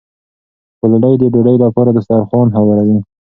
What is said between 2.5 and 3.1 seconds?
هوار کړ.